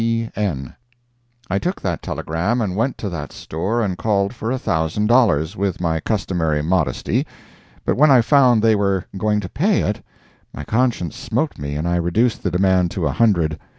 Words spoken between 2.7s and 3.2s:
went to